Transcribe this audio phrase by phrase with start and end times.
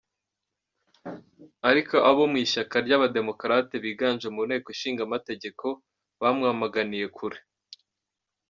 [1.69, 5.65] Ariko abo mu ishyaka ry'abademokarate, biganje mu nteko ishingamategeko,
[6.21, 7.39] bamwamaganiye kure.